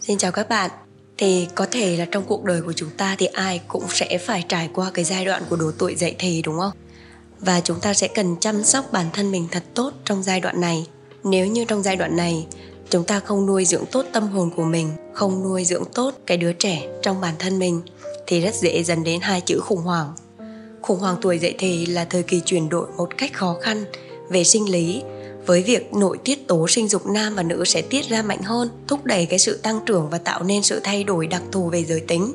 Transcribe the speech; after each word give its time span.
Xin 0.00 0.18
chào 0.18 0.32
các 0.32 0.48
bạn. 0.48 0.70
Thì 1.18 1.48
có 1.54 1.66
thể 1.70 1.96
là 1.96 2.04
trong 2.04 2.24
cuộc 2.26 2.44
đời 2.44 2.62
của 2.62 2.72
chúng 2.72 2.90
ta 2.96 3.16
thì 3.18 3.26
ai 3.26 3.60
cũng 3.68 3.84
sẽ 3.88 4.18
phải 4.18 4.44
trải 4.48 4.70
qua 4.74 4.90
cái 4.94 5.04
giai 5.04 5.24
đoạn 5.24 5.42
của 5.50 5.56
độ 5.56 5.70
tuổi 5.78 5.94
dậy 5.94 6.14
thì 6.18 6.42
đúng 6.42 6.58
không? 6.58 6.72
Và 7.40 7.60
chúng 7.60 7.80
ta 7.80 7.94
sẽ 7.94 8.08
cần 8.08 8.36
chăm 8.40 8.64
sóc 8.64 8.92
bản 8.92 9.06
thân 9.12 9.30
mình 9.30 9.48
thật 9.50 9.62
tốt 9.74 9.92
trong 10.04 10.22
giai 10.22 10.40
đoạn 10.40 10.60
này. 10.60 10.86
Nếu 11.24 11.46
như 11.46 11.64
trong 11.64 11.82
giai 11.82 11.96
đoạn 11.96 12.16
này 12.16 12.46
chúng 12.90 13.04
ta 13.04 13.20
không 13.20 13.46
nuôi 13.46 13.64
dưỡng 13.64 13.86
tốt 13.86 14.06
tâm 14.12 14.28
hồn 14.28 14.50
của 14.56 14.64
mình, 14.64 14.90
không 15.12 15.42
nuôi 15.42 15.64
dưỡng 15.64 15.84
tốt 15.94 16.14
cái 16.26 16.36
đứa 16.36 16.52
trẻ 16.52 16.88
trong 17.02 17.20
bản 17.20 17.34
thân 17.38 17.58
mình 17.58 17.80
thì 18.26 18.40
rất 18.40 18.54
dễ 18.54 18.82
dẫn 18.82 19.04
đến 19.04 19.20
hai 19.20 19.40
chữ 19.40 19.60
khủng 19.60 19.82
hoảng. 19.82 20.14
Khủng 20.82 21.00
hoảng 21.00 21.16
tuổi 21.22 21.38
dậy 21.38 21.54
thì 21.58 21.86
là 21.86 22.04
thời 22.04 22.22
kỳ 22.22 22.40
chuyển 22.44 22.68
đổi 22.68 22.86
một 22.96 23.08
cách 23.18 23.32
khó 23.32 23.56
khăn 23.62 23.84
về 24.28 24.44
sinh 24.44 24.70
lý 24.70 25.02
với 25.50 25.62
việc 25.62 25.94
nội 25.94 26.18
tiết 26.24 26.48
tố 26.48 26.68
sinh 26.68 26.88
dục 26.88 27.06
nam 27.06 27.34
và 27.34 27.42
nữ 27.42 27.64
sẽ 27.64 27.82
tiết 27.82 28.08
ra 28.08 28.22
mạnh 28.22 28.42
hơn, 28.42 28.68
thúc 28.88 29.04
đẩy 29.04 29.26
cái 29.26 29.38
sự 29.38 29.56
tăng 29.56 29.80
trưởng 29.86 30.10
và 30.10 30.18
tạo 30.18 30.42
nên 30.42 30.62
sự 30.62 30.80
thay 30.84 31.04
đổi 31.04 31.26
đặc 31.26 31.42
thù 31.52 31.68
về 31.68 31.84
giới 31.84 32.00
tính. 32.00 32.32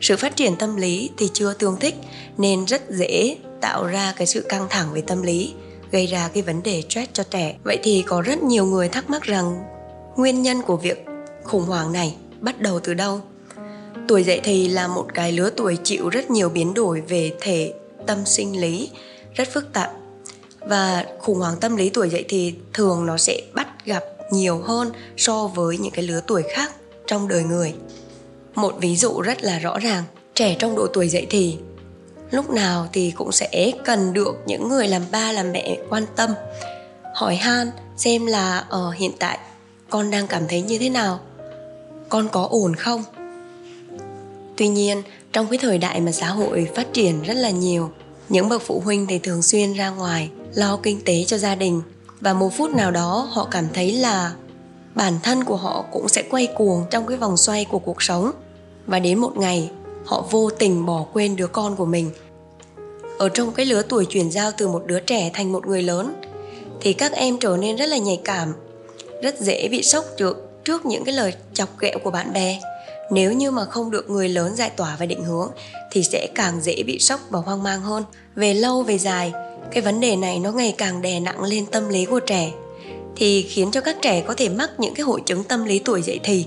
Sự 0.00 0.16
phát 0.16 0.36
triển 0.36 0.56
tâm 0.56 0.76
lý 0.76 1.10
thì 1.18 1.30
chưa 1.32 1.52
tương 1.52 1.76
thích 1.76 1.94
nên 2.38 2.64
rất 2.64 2.90
dễ 2.90 3.36
tạo 3.60 3.86
ra 3.86 4.14
cái 4.16 4.26
sự 4.26 4.40
căng 4.40 4.66
thẳng 4.70 4.92
về 4.92 5.00
tâm 5.00 5.22
lý, 5.22 5.52
gây 5.92 6.06
ra 6.06 6.28
cái 6.34 6.42
vấn 6.42 6.62
đề 6.62 6.82
stress 6.88 7.10
cho 7.12 7.22
trẻ. 7.22 7.56
Vậy 7.64 7.78
thì 7.82 8.04
có 8.06 8.22
rất 8.22 8.42
nhiều 8.42 8.66
người 8.66 8.88
thắc 8.88 9.10
mắc 9.10 9.22
rằng 9.22 9.62
nguyên 10.16 10.42
nhân 10.42 10.62
của 10.62 10.76
việc 10.76 11.04
khủng 11.44 11.64
hoảng 11.64 11.92
này 11.92 12.16
bắt 12.40 12.60
đầu 12.60 12.80
từ 12.80 12.94
đâu? 12.94 13.20
Tuổi 14.08 14.24
dậy 14.24 14.40
thì 14.44 14.68
là 14.68 14.88
một 14.88 15.06
cái 15.14 15.32
lứa 15.32 15.50
tuổi 15.56 15.78
chịu 15.84 16.08
rất 16.08 16.30
nhiều 16.30 16.48
biến 16.48 16.74
đổi 16.74 17.00
về 17.00 17.32
thể 17.40 17.74
tâm 18.06 18.18
sinh 18.24 18.60
lý 18.60 18.90
rất 19.34 19.48
phức 19.52 19.72
tạp 19.72 19.92
và 20.66 21.04
khủng 21.18 21.38
hoảng 21.38 21.56
tâm 21.60 21.76
lý 21.76 21.90
tuổi 21.90 22.10
dậy 22.10 22.24
thì 22.28 22.54
thường 22.72 23.06
nó 23.06 23.16
sẽ 23.16 23.40
bắt 23.54 23.68
gặp 23.84 24.04
nhiều 24.30 24.58
hơn 24.58 24.92
so 25.16 25.46
với 25.46 25.78
những 25.78 25.92
cái 25.92 26.04
lứa 26.04 26.20
tuổi 26.26 26.42
khác 26.54 26.72
trong 27.06 27.28
đời 27.28 27.42
người. 27.44 27.74
Một 28.54 28.74
ví 28.80 28.96
dụ 28.96 29.20
rất 29.20 29.42
là 29.42 29.58
rõ 29.58 29.78
ràng 29.78 30.04
trẻ 30.34 30.56
trong 30.58 30.76
độ 30.76 30.86
tuổi 30.86 31.08
dậy 31.08 31.26
thì 31.30 31.56
lúc 32.30 32.50
nào 32.50 32.88
thì 32.92 33.10
cũng 33.10 33.32
sẽ 33.32 33.72
cần 33.84 34.12
được 34.12 34.34
những 34.46 34.68
người 34.68 34.88
làm 34.88 35.02
ba 35.10 35.32
làm 35.32 35.52
mẹ 35.52 35.78
quan 35.88 36.04
tâm 36.16 36.30
hỏi 37.14 37.36
han 37.36 37.70
xem 37.96 38.26
là 38.26 38.58
ở 38.58 38.88
uh, 38.88 38.94
hiện 38.94 39.12
tại 39.18 39.38
con 39.90 40.10
đang 40.10 40.26
cảm 40.26 40.42
thấy 40.48 40.62
như 40.62 40.78
thế 40.78 40.88
nào 40.88 41.20
con 42.08 42.28
có 42.28 42.48
ổn 42.50 42.74
không? 42.74 43.02
Tuy 44.56 44.68
nhiên 44.68 45.02
trong 45.32 45.46
cái 45.46 45.58
thời 45.58 45.78
đại 45.78 46.00
mà 46.00 46.12
xã 46.12 46.28
hội 46.28 46.68
phát 46.74 46.86
triển 46.92 47.22
rất 47.22 47.34
là 47.34 47.50
nhiều 47.50 47.90
những 48.28 48.48
bậc 48.48 48.62
phụ 48.62 48.80
huynh 48.84 49.06
thì 49.06 49.18
thường 49.18 49.42
xuyên 49.42 49.72
ra 49.72 49.90
ngoài 49.90 50.30
lo 50.54 50.78
kinh 50.82 51.04
tế 51.04 51.24
cho 51.26 51.38
gia 51.38 51.54
đình. 51.54 51.82
Và 52.20 52.32
một 52.32 52.50
phút 52.56 52.70
nào 52.70 52.90
đó, 52.90 53.28
họ 53.32 53.48
cảm 53.50 53.66
thấy 53.74 53.92
là 53.92 54.32
bản 54.94 55.18
thân 55.22 55.44
của 55.44 55.56
họ 55.56 55.84
cũng 55.92 56.08
sẽ 56.08 56.22
quay 56.30 56.46
cuồng 56.46 56.84
trong 56.90 57.06
cái 57.06 57.16
vòng 57.16 57.36
xoay 57.36 57.64
của 57.64 57.78
cuộc 57.78 58.02
sống. 58.02 58.32
Và 58.86 58.98
đến 58.98 59.18
một 59.18 59.36
ngày, 59.36 59.70
họ 60.04 60.24
vô 60.30 60.50
tình 60.50 60.86
bỏ 60.86 61.06
quên 61.12 61.36
đứa 61.36 61.46
con 61.46 61.76
của 61.76 61.86
mình. 61.86 62.10
Ở 63.18 63.28
trong 63.28 63.52
cái 63.52 63.66
lứa 63.66 63.82
tuổi 63.82 64.06
chuyển 64.06 64.30
giao 64.30 64.50
từ 64.58 64.68
một 64.68 64.86
đứa 64.86 65.00
trẻ 65.00 65.30
thành 65.34 65.52
một 65.52 65.66
người 65.66 65.82
lớn, 65.82 66.14
thì 66.80 66.92
các 66.92 67.12
em 67.12 67.38
trở 67.38 67.56
nên 67.56 67.76
rất 67.76 67.86
là 67.86 67.96
nhạy 67.96 68.20
cảm, 68.24 68.54
rất 69.22 69.40
dễ 69.40 69.68
bị 69.68 69.82
sốc 69.82 70.04
trước 70.16 70.42
trước 70.64 70.86
những 70.86 71.04
cái 71.04 71.14
lời 71.14 71.32
chọc 71.52 71.78
ghẹo 71.78 71.98
của 72.04 72.10
bạn 72.10 72.32
bè. 72.32 72.60
Nếu 73.10 73.32
như 73.32 73.50
mà 73.50 73.64
không 73.64 73.90
được 73.90 74.10
người 74.10 74.28
lớn 74.28 74.56
giải 74.56 74.70
tỏa 74.70 74.96
và 74.98 75.06
định 75.06 75.24
hướng, 75.24 75.50
thì 75.92 76.02
sẽ 76.02 76.28
càng 76.34 76.60
dễ 76.62 76.82
bị 76.82 76.98
sốc 76.98 77.20
và 77.30 77.38
hoang 77.38 77.62
mang 77.62 77.80
hơn. 77.80 78.04
Về 78.34 78.54
lâu 78.54 78.82
về 78.82 78.98
dài 78.98 79.32
cái 79.72 79.82
vấn 79.82 80.00
đề 80.00 80.16
này 80.16 80.38
nó 80.38 80.52
ngày 80.52 80.74
càng 80.78 81.02
đè 81.02 81.20
nặng 81.20 81.42
lên 81.42 81.66
tâm 81.66 81.88
lý 81.88 82.04
của 82.04 82.20
trẻ, 82.20 82.52
thì 83.16 83.42
khiến 83.42 83.70
cho 83.70 83.80
các 83.80 83.96
trẻ 84.02 84.20
có 84.26 84.34
thể 84.36 84.48
mắc 84.48 84.70
những 84.78 84.94
cái 84.94 85.04
hội 85.04 85.20
chứng 85.26 85.44
tâm 85.44 85.64
lý 85.64 85.78
tuổi 85.78 86.02
dậy 86.02 86.20
thì, 86.24 86.46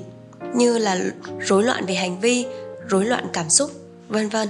như 0.56 0.78
là 0.78 1.00
rối 1.40 1.64
loạn 1.64 1.86
về 1.86 1.94
hành 1.96 2.20
vi, 2.20 2.46
rối 2.88 3.06
loạn 3.06 3.28
cảm 3.34 3.50
xúc, 3.50 3.72
vân 4.10 4.30
vân. 4.30 4.48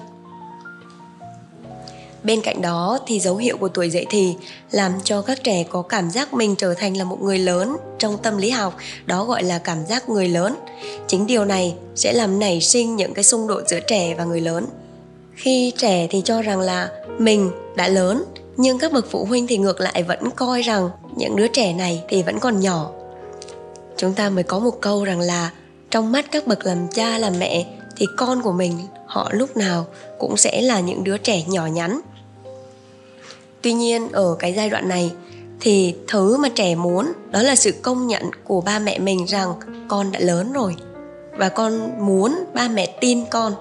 Bên 2.23 2.41
cạnh 2.41 2.61
đó 2.61 2.99
thì 3.07 3.19
dấu 3.19 3.35
hiệu 3.37 3.57
của 3.57 3.67
tuổi 3.67 3.89
dậy 3.89 4.05
thì 4.09 4.35
làm 4.71 4.91
cho 5.03 5.21
các 5.21 5.43
trẻ 5.43 5.63
có 5.69 5.81
cảm 5.81 6.09
giác 6.09 6.33
mình 6.33 6.55
trở 6.55 6.73
thành 6.73 6.97
là 6.97 7.03
một 7.03 7.21
người 7.21 7.39
lớn 7.39 7.77
trong 7.99 8.17
tâm 8.17 8.37
lý 8.37 8.49
học, 8.49 8.77
đó 9.05 9.25
gọi 9.25 9.43
là 9.43 9.59
cảm 9.59 9.85
giác 9.85 10.09
người 10.09 10.27
lớn. 10.27 10.55
Chính 11.07 11.27
điều 11.27 11.45
này 11.45 11.75
sẽ 11.95 12.13
làm 12.13 12.39
nảy 12.39 12.61
sinh 12.61 12.95
những 12.95 13.13
cái 13.13 13.23
xung 13.23 13.47
đột 13.47 13.61
giữa 13.67 13.79
trẻ 13.79 14.15
và 14.17 14.23
người 14.23 14.41
lớn. 14.41 14.65
Khi 15.35 15.73
trẻ 15.77 16.07
thì 16.09 16.21
cho 16.25 16.41
rằng 16.41 16.59
là 16.59 16.89
mình 17.17 17.51
đã 17.75 17.87
lớn 17.87 18.23
nhưng 18.61 18.79
các 18.79 18.93
bậc 18.93 19.05
phụ 19.11 19.25
huynh 19.25 19.47
thì 19.47 19.57
ngược 19.57 19.81
lại 19.81 20.03
vẫn 20.03 20.31
coi 20.35 20.61
rằng 20.61 20.89
những 21.15 21.35
đứa 21.35 21.47
trẻ 21.47 21.73
này 21.73 22.03
thì 22.09 22.23
vẫn 22.23 22.39
còn 22.39 22.59
nhỏ. 22.59 22.91
Chúng 23.97 24.13
ta 24.13 24.29
mới 24.29 24.43
có 24.43 24.59
một 24.59 24.81
câu 24.81 25.03
rằng 25.03 25.19
là 25.19 25.51
trong 25.91 26.11
mắt 26.11 26.31
các 26.31 26.47
bậc 26.47 26.65
làm 26.65 26.87
cha, 26.93 27.17
làm 27.17 27.33
mẹ 27.39 27.65
thì 27.97 28.05
con 28.17 28.41
của 28.41 28.51
mình, 28.51 28.77
họ 29.05 29.29
lúc 29.31 29.57
nào 29.57 29.85
cũng 30.17 30.37
sẽ 30.37 30.61
là 30.61 30.79
những 30.79 31.03
đứa 31.03 31.17
trẻ 31.17 31.43
nhỏ 31.47 31.65
nhắn. 31.65 31.99
Tuy 33.61 33.73
nhiên, 33.73 34.11
ở 34.11 34.35
cái 34.39 34.53
giai 34.53 34.69
đoạn 34.69 34.87
này 34.87 35.11
thì 35.59 35.95
thứ 36.07 36.37
mà 36.37 36.49
trẻ 36.49 36.75
muốn 36.75 37.13
đó 37.31 37.41
là 37.41 37.55
sự 37.55 37.71
công 37.81 38.07
nhận 38.07 38.23
của 38.43 38.61
ba 38.61 38.79
mẹ 38.79 38.99
mình 38.99 39.25
rằng 39.25 39.53
con 39.87 40.11
đã 40.11 40.19
lớn 40.19 40.53
rồi 40.53 40.75
và 41.37 41.49
con 41.49 41.91
muốn 42.05 42.43
ba 42.53 42.67
mẹ 42.67 42.97
tin 43.01 43.25
con. 43.25 43.53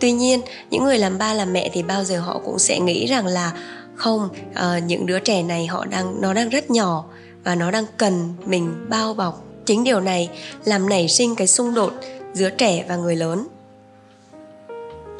Tuy 0.00 0.12
nhiên, 0.12 0.40
những 0.70 0.84
người 0.84 0.98
làm 0.98 1.18
ba, 1.18 1.34
làm 1.34 1.52
mẹ 1.52 1.70
thì 1.72 1.82
bao 1.82 2.04
giờ 2.04 2.20
họ 2.20 2.40
cũng 2.44 2.58
sẽ 2.58 2.80
nghĩ 2.80 3.06
rằng 3.06 3.26
là 3.26 3.52
không? 4.00 4.28
Uh, 4.50 4.84
những 4.86 5.06
đứa 5.06 5.18
trẻ 5.18 5.42
này 5.42 5.66
họ 5.66 5.84
đang 5.84 6.20
nó 6.20 6.34
đang 6.34 6.48
rất 6.48 6.70
nhỏ 6.70 7.04
và 7.44 7.54
nó 7.54 7.70
đang 7.70 7.84
cần 7.96 8.34
mình 8.46 8.86
bao 8.88 9.14
bọc. 9.14 9.44
Chính 9.66 9.84
điều 9.84 10.00
này 10.00 10.28
làm 10.64 10.88
nảy 10.88 11.08
sinh 11.08 11.34
cái 11.36 11.46
xung 11.46 11.74
đột 11.74 11.92
giữa 12.32 12.50
trẻ 12.50 12.84
và 12.88 12.96
người 12.96 13.16
lớn. 13.16 13.46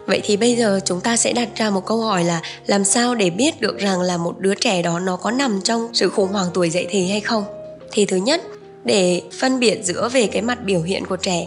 Vậy 0.06 0.20
thì 0.24 0.36
bây 0.36 0.56
giờ 0.56 0.80
chúng 0.84 1.00
ta 1.00 1.16
sẽ 1.16 1.32
đặt 1.32 1.48
ra 1.56 1.70
một 1.70 1.86
câu 1.86 2.00
hỏi 2.00 2.24
là 2.24 2.42
làm 2.66 2.84
sao 2.84 3.14
để 3.14 3.30
biết 3.30 3.60
được 3.60 3.78
rằng 3.78 4.00
là 4.00 4.16
một 4.16 4.38
đứa 4.38 4.54
trẻ 4.54 4.82
đó 4.82 4.98
nó 4.98 5.16
có 5.16 5.30
nằm 5.30 5.60
trong 5.64 5.88
sự 5.92 6.08
khủng 6.08 6.32
hoảng 6.32 6.48
tuổi 6.54 6.70
dậy 6.70 6.86
thì 6.90 7.08
hay 7.08 7.20
không? 7.20 7.44
Thì 7.92 8.06
thứ 8.06 8.16
nhất 8.16 8.42
để 8.84 9.22
phân 9.40 9.60
biệt 9.60 9.80
giữa 9.84 10.08
về 10.08 10.26
cái 10.26 10.42
mặt 10.42 10.58
biểu 10.64 10.82
hiện 10.82 11.04
của 11.06 11.16
trẻ 11.16 11.46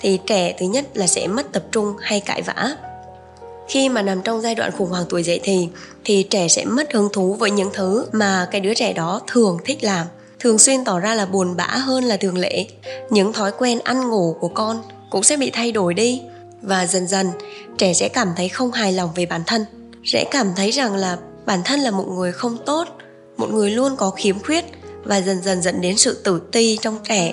thì 0.00 0.18
trẻ 0.26 0.54
thứ 0.58 0.66
nhất 0.66 0.84
là 0.94 1.06
sẽ 1.06 1.26
mất 1.26 1.52
tập 1.52 1.62
trung 1.72 1.94
hay 2.00 2.20
cãi 2.20 2.42
vã 2.42 2.76
khi 3.68 3.88
mà 3.88 4.02
nằm 4.02 4.22
trong 4.22 4.40
giai 4.40 4.54
đoạn 4.54 4.70
khủng 4.72 4.90
hoảng 4.90 5.04
tuổi 5.08 5.22
dậy 5.22 5.40
thì 5.42 5.68
thì 6.04 6.22
trẻ 6.22 6.48
sẽ 6.48 6.64
mất 6.64 6.92
hứng 6.92 7.08
thú 7.12 7.34
với 7.34 7.50
những 7.50 7.70
thứ 7.72 8.06
mà 8.12 8.48
cái 8.50 8.60
đứa 8.60 8.74
trẻ 8.74 8.92
đó 8.92 9.20
thường 9.26 9.58
thích 9.64 9.84
làm, 9.84 10.06
thường 10.38 10.58
xuyên 10.58 10.84
tỏ 10.84 11.00
ra 11.00 11.14
là 11.14 11.26
buồn 11.26 11.56
bã 11.56 11.66
hơn 11.66 12.04
là 12.04 12.16
thường 12.16 12.38
lệ. 12.38 12.66
Những 13.10 13.32
thói 13.32 13.52
quen 13.58 13.80
ăn 13.84 14.10
ngủ 14.10 14.36
của 14.40 14.48
con 14.48 14.82
cũng 15.10 15.22
sẽ 15.22 15.36
bị 15.36 15.50
thay 15.50 15.72
đổi 15.72 15.94
đi 15.94 16.22
và 16.62 16.86
dần 16.86 17.08
dần, 17.08 17.30
trẻ 17.78 17.94
sẽ 17.94 18.08
cảm 18.08 18.28
thấy 18.36 18.48
không 18.48 18.72
hài 18.72 18.92
lòng 18.92 19.10
về 19.14 19.26
bản 19.26 19.42
thân, 19.46 19.64
sẽ 20.04 20.24
cảm 20.30 20.52
thấy 20.56 20.70
rằng 20.70 20.94
là 20.94 21.18
bản 21.46 21.60
thân 21.64 21.80
là 21.80 21.90
một 21.90 22.08
người 22.08 22.32
không 22.32 22.56
tốt, 22.66 22.88
một 23.36 23.50
người 23.50 23.70
luôn 23.70 23.96
có 23.96 24.10
khiếm 24.10 24.38
khuyết 24.38 24.64
và 25.04 25.20
dần 25.20 25.42
dần 25.42 25.62
dẫn 25.62 25.80
đến 25.80 25.96
sự 25.96 26.20
tự 26.24 26.40
ti 26.52 26.78
trong 26.82 26.98
trẻ 27.08 27.32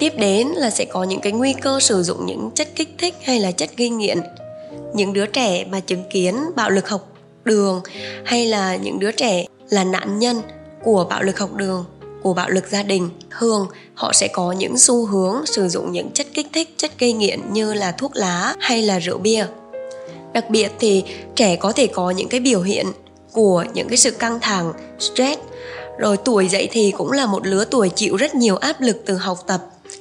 tiếp 0.00 0.12
đến 0.16 0.48
là 0.48 0.70
sẽ 0.70 0.84
có 0.84 1.04
những 1.04 1.20
cái 1.20 1.32
nguy 1.32 1.52
cơ 1.52 1.80
sử 1.80 2.02
dụng 2.02 2.26
những 2.26 2.50
chất 2.54 2.68
kích 2.76 2.94
thích 2.98 3.14
hay 3.22 3.40
là 3.40 3.52
chất 3.52 3.70
gây 3.76 3.88
nghiện. 3.88 4.20
Những 4.94 5.12
đứa 5.12 5.26
trẻ 5.26 5.64
mà 5.64 5.80
chứng 5.80 6.04
kiến 6.10 6.36
bạo 6.56 6.70
lực 6.70 6.88
học 6.88 7.12
đường 7.44 7.80
hay 8.24 8.46
là 8.46 8.76
những 8.76 8.98
đứa 8.98 9.12
trẻ 9.12 9.44
là 9.70 9.84
nạn 9.84 10.18
nhân 10.18 10.42
của 10.82 11.06
bạo 11.10 11.22
lực 11.22 11.38
học 11.38 11.54
đường, 11.54 11.84
của 12.22 12.34
bạo 12.34 12.50
lực 12.50 12.64
gia 12.70 12.82
đình, 12.82 13.10
thường 13.38 13.66
họ 13.94 14.12
sẽ 14.12 14.28
có 14.28 14.52
những 14.52 14.78
xu 14.78 15.06
hướng 15.06 15.46
sử 15.46 15.68
dụng 15.68 15.92
những 15.92 16.10
chất 16.10 16.26
kích 16.34 16.46
thích, 16.52 16.74
chất 16.76 16.90
gây 16.98 17.12
nghiện 17.12 17.40
như 17.52 17.74
là 17.74 17.92
thuốc 17.92 18.10
lá 18.14 18.54
hay 18.60 18.82
là 18.82 18.98
rượu 18.98 19.18
bia. 19.18 19.46
Đặc 20.32 20.50
biệt 20.50 20.72
thì 20.78 21.04
trẻ 21.34 21.56
có 21.56 21.72
thể 21.72 21.86
có 21.86 22.10
những 22.10 22.28
cái 22.28 22.40
biểu 22.40 22.62
hiện 22.62 22.86
của 23.32 23.64
những 23.74 23.88
cái 23.88 23.96
sự 23.96 24.10
căng 24.10 24.40
thẳng, 24.40 24.72
stress. 24.98 25.40
Rồi 25.98 26.16
tuổi 26.16 26.48
dậy 26.48 26.68
thì 26.72 26.90
cũng 26.90 27.12
là 27.12 27.26
một 27.26 27.46
lứa 27.46 27.64
tuổi 27.70 27.88
chịu 27.88 28.16
rất 28.16 28.34
nhiều 28.34 28.56
áp 28.56 28.80
lực 28.80 29.02
từ 29.06 29.14
học 29.14 29.38
tập 29.46 29.60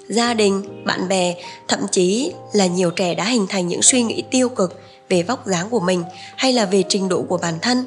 gia 0.09 0.33
đình, 0.33 0.83
bạn 0.85 1.07
bè, 1.07 1.35
thậm 1.67 1.79
chí 1.91 2.33
là 2.53 2.65
nhiều 2.65 2.91
trẻ 2.91 3.15
đã 3.15 3.25
hình 3.25 3.47
thành 3.49 3.67
những 3.67 3.81
suy 3.81 4.01
nghĩ 4.03 4.23
tiêu 4.31 4.49
cực 4.49 4.81
về 5.09 5.23
vóc 5.23 5.47
dáng 5.47 5.69
của 5.69 5.79
mình 5.79 6.03
hay 6.35 6.53
là 6.53 6.65
về 6.65 6.83
trình 6.89 7.09
độ 7.09 7.21
của 7.21 7.37
bản 7.37 7.53
thân. 7.61 7.85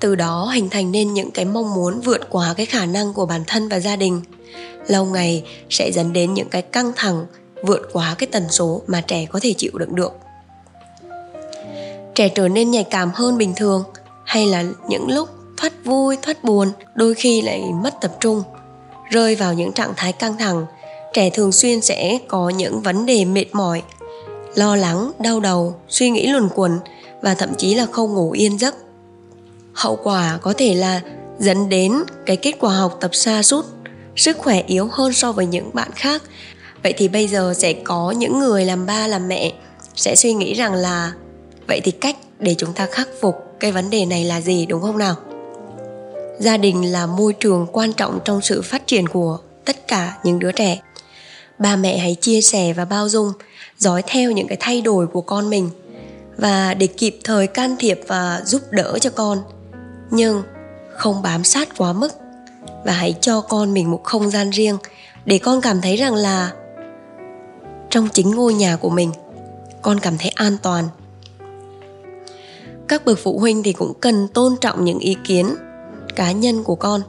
Từ 0.00 0.14
đó 0.14 0.50
hình 0.54 0.70
thành 0.70 0.92
nên 0.92 1.14
những 1.14 1.30
cái 1.30 1.44
mong 1.44 1.74
muốn 1.74 2.00
vượt 2.00 2.30
quá 2.30 2.54
cái 2.56 2.66
khả 2.66 2.86
năng 2.86 3.14
của 3.14 3.26
bản 3.26 3.44
thân 3.46 3.68
và 3.68 3.80
gia 3.80 3.96
đình. 3.96 4.22
Lâu 4.86 5.04
ngày 5.04 5.44
sẽ 5.70 5.92
dẫn 5.92 6.12
đến 6.12 6.34
những 6.34 6.48
cái 6.48 6.62
căng 6.62 6.92
thẳng, 6.96 7.26
vượt 7.62 7.80
quá 7.92 8.14
cái 8.18 8.26
tần 8.32 8.48
số 8.50 8.82
mà 8.86 9.00
trẻ 9.00 9.26
có 9.30 9.40
thể 9.42 9.54
chịu 9.56 9.72
đựng 9.74 9.94
được. 9.94 10.12
Trẻ 12.14 12.28
trở 12.28 12.48
nên 12.48 12.70
nhạy 12.70 12.84
cảm 12.84 13.10
hơn 13.14 13.38
bình 13.38 13.52
thường 13.56 13.84
hay 14.24 14.46
là 14.46 14.64
những 14.88 15.08
lúc 15.08 15.28
thoát 15.56 15.72
vui, 15.84 16.16
thoát 16.22 16.44
buồn 16.44 16.72
đôi 16.94 17.14
khi 17.14 17.42
lại 17.42 17.62
mất 17.82 17.94
tập 18.00 18.16
trung, 18.20 18.42
rơi 19.10 19.34
vào 19.34 19.54
những 19.54 19.72
trạng 19.72 19.92
thái 19.96 20.12
căng 20.12 20.38
thẳng 20.38 20.66
trẻ 21.12 21.30
thường 21.30 21.52
xuyên 21.52 21.80
sẽ 21.80 22.18
có 22.28 22.48
những 22.48 22.80
vấn 22.80 23.06
đề 23.06 23.24
mệt 23.24 23.46
mỏi, 23.52 23.82
lo 24.54 24.76
lắng, 24.76 25.12
đau 25.18 25.40
đầu, 25.40 25.74
suy 25.88 26.10
nghĩ 26.10 26.26
luẩn 26.26 26.48
quẩn 26.54 26.78
và 27.22 27.34
thậm 27.34 27.54
chí 27.54 27.74
là 27.74 27.86
không 27.86 28.14
ngủ 28.14 28.30
yên 28.30 28.58
giấc. 28.58 28.74
Hậu 29.72 29.96
quả 29.96 30.38
có 30.42 30.52
thể 30.56 30.74
là 30.74 31.00
dẫn 31.38 31.68
đến 31.68 31.92
cái 32.26 32.36
kết 32.36 32.52
quả 32.60 32.74
học 32.74 32.96
tập 33.00 33.14
xa 33.14 33.42
sút, 33.42 33.64
sức 34.16 34.38
khỏe 34.38 34.62
yếu 34.66 34.88
hơn 34.92 35.12
so 35.12 35.32
với 35.32 35.46
những 35.46 35.70
bạn 35.72 35.90
khác. 35.94 36.22
Vậy 36.82 36.94
thì 36.96 37.08
bây 37.08 37.28
giờ 37.28 37.54
sẽ 37.56 37.72
có 37.72 38.10
những 38.10 38.38
người 38.38 38.64
làm 38.64 38.86
ba, 38.86 39.06
làm 39.06 39.28
mẹ 39.28 39.52
sẽ 39.96 40.16
suy 40.16 40.34
nghĩ 40.34 40.54
rằng 40.54 40.74
là, 40.74 41.12
vậy 41.68 41.80
thì 41.84 41.90
cách 41.90 42.16
để 42.38 42.54
chúng 42.58 42.72
ta 42.72 42.86
khắc 42.86 43.08
phục 43.20 43.34
cái 43.60 43.72
vấn 43.72 43.90
đề 43.90 44.06
này 44.06 44.24
là 44.24 44.40
gì? 44.40 44.66
Đúng 44.66 44.82
không 44.82 44.98
nào? 44.98 45.14
Gia 46.38 46.56
đình 46.56 46.92
là 46.92 47.06
môi 47.06 47.32
trường 47.32 47.66
quan 47.72 47.92
trọng 47.92 48.18
trong 48.24 48.40
sự 48.40 48.62
phát 48.62 48.86
triển 48.86 49.08
của 49.08 49.38
tất 49.64 49.88
cả 49.88 50.18
những 50.24 50.38
đứa 50.38 50.52
trẻ 50.52 50.80
ba 51.60 51.76
mẹ 51.76 51.98
hãy 51.98 52.14
chia 52.14 52.40
sẻ 52.40 52.72
và 52.72 52.84
bao 52.84 53.08
dung, 53.08 53.32
dõi 53.78 54.02
theo 54.06 54.30
những 54.30 54.48
cái 54.48 54.56
thay 54.60 54.80
đổi 54.80 55.06
của 55.06 55.20
con 55.20 55.50
mình. 55.50 55.70
Và 56.36 56.74
để 56.74 56.86
kịp 56.86 57.18
thời 57.24 57.46
can 57.46 57.76
thiệp 57.78 58.00
và 58.06 58.42
giúp 58.44 58.62
đỡ 58.70 58.98
cho 59.00 59.10
con. 59.10 59.38
Nhưng 60.10 60.42
không 60.96 61.22
bám 61.22 61.44
sát 61.44 61.68
quá 61.78 61.92
mức. 61.92 62.12
Và 62.84 62.92
hãy 62.92 63.14
cho 63.20 63.40
con 63.40 63.74
mình 63.74 63.90
một 63.90 64.04
không 64.04 64.30
gian 64.30 64.50
riêng, 64.50 64.78
để 65.24 65.38
con 65.38 65.60
cảm 65.60 65.80
thấy 65.80 65.96
rằng 65.96 66.14
là 66.14 66.52
trong 67.90 68.08
chính 68.08 68.30
ngôi 68.30 68.54
nhà 68.54 68.76
của 68.76 68.90
mình, 68.90 69.12
con 69.82 70.00
cảm 70.00 70.18
thấy 70.18 70.28
an 70.28 70.56
toàn. 70.62 70.88
Các 72.88 73.04
bậc 73.04 73.18
phụ 73.18 73.38
huynh 73.38 73.62
thì 73.62 73.72
cũng 73.72 73.92
cần 74.00 74.28
tôn 74.28 74.56
trọng 74.60 74.84
những 74.84 74.98
ý 74.98 75.16
kiến 75.24 75.54
cá 76.16 76.32
nhân 76.32 76.64
của 76.64 76.74
con. 76.74 77.02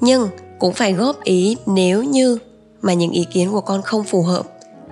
Nhưng 0.00 0.28
cũng 0.58 0.72
phải 0.72 0.92
góp 0.92 1.24
ý 1.24 1.56
nếu 1.66 2.02
như 2.02 2.38
mà 2.82 2.92
những 2.92 3.10
ý 3.10 3.26
kiến 3.32 3.52
của 3.52 3.60
con 3.60 3.82
không 3.82 4.04
phù 4.04 4.22
hợp. 4.22 4.46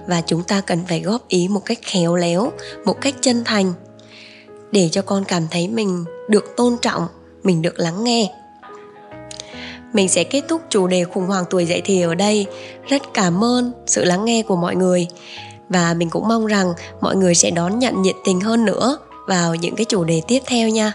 Và 0.07 0.21
chúng 0.27 0.43
ta 0.43 0.61
cần 0.61 0.85
phải 0.89 1.01
góp 1.01 1.29
ý 1.29 1.49
một 1.49 1.65
cách 1.65 1.79
khéo 1.83 2.17
léo, 2.17 2.53
một 2.85 3.01
cách 3.01 3.15
chân 3.21 3.43
thành, 3.45 3.73
để 4.73 4.89
cho 4.93 5.03
con 5.03 5.25
cảm 5.25 5.47
thấy 5.51 5.69
mình 5.69 6.05
được 6.29 6.45
tôn 6.57 6.77
trọng, 6.83 7.07
mình 7.43 7.63
được 7.63 7.79
lắng 7.79 8.05
nghe. 8.05 8.31
Mình 9.93 10.09
sẽ 10.09 10.25
kết 10.25 10.43
thúc 10.49 10.61
chủ 10.69 10.87
đề 10.87 11.05
khủng 11.05 11.27
hoảng 11.27 11.45
tuổi 11.51 11.67
dậy 11.67 11.83
thì 11.85 12.03
ở 12.03 12.15
đây. 12.15 12.47
Rất 12.89 13.03
cảm 13.15 13.45
ơn 13.45 13.73
sự 13.87 14.05
lắng 14.05 14.25
nghe 14.25 14.43
của 14.43 14.57
mọi 14.57 14.77
người. 14.77 15.07
Và 15.69 15.95
mình 15.95 16.11
cũng 16.11 16.29
mong 16.29 16.47
rằng 16.47 16.73
mọi 17.01 17.17
người 17.17 17.35
sẽ 17.35 17.51
đón 17.51 17.79
nhận 17.79 18.03
nhiệt 18.03 18.17
tình 18.25 18.41
hơn 18.41 18.65
nữa 18.65 18.99
vào 19.27 19.55
những 19.55 19.77
cái 19.77 19.85
chủ 19.85 20.05
đề 20.05 20.23
tiếp 20.29 20.41
theo 20.47 20.69
nha. 20.69 20.93